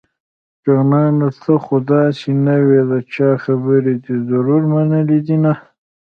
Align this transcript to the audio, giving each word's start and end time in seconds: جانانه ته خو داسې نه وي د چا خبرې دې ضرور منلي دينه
جانانه 0.63 1.27
ته 1.41 1.53
خو 1.63 1.75
داسې 1.93 2.29
نه 2.45 2.55
وي 2.65 2.81
د 2.91 2.93
چا 3.13 3.29
خبرې 3.43 3.93
دې 4.03 4.15
ضرور 4.29 4.61
منلي 4.73 5.19
دينه 5.27 5.53